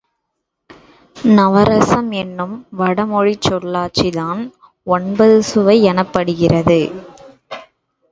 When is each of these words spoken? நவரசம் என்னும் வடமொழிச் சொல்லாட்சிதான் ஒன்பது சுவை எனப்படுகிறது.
நவரசம் 1.31 2.09
என்னும் 2.21 2.55
வடமொழிச் 2.71 3.47
சொல்லாட்சிதான் 3.47 4.41
ஒன்பது 4.87 5.37
சுவை 5.43 5.77
எனப்படுகிறது. 5.87 6.79